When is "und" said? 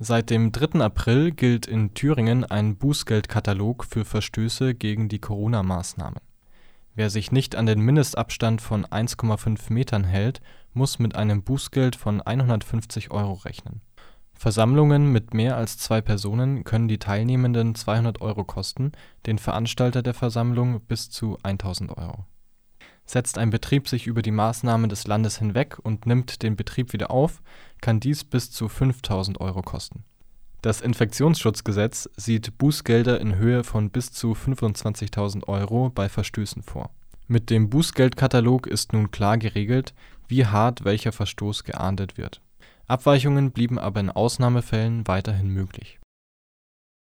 25.82-26.04